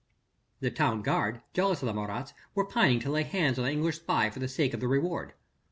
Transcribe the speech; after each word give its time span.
The 0.61 0.71
town 0.71 1.03
guard, 1.03 1.43
jealous 1.53 1.83
of 1.83 1.85
the 1.85 1.93
Marats, 1.93 2.33
were 2.55 2.65
pining 2.65 2.99
to 3.01 3.11
lay 3.11 3.21
hands 3.21 3.59
on 3.59 3.65
the 3.65 3.71
English 3.71 3.97
spy 3.97 4.31
for 4.31 4.39
the 4.39 4.47
sake 4.47 4.73
of 4.73 4.79
the 4.79 4.87
reward. 4.87 5.33